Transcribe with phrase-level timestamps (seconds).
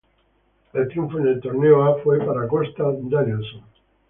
[0.73, 3.61] El triunfo en el Torneo A fue para Gösta Danielsson.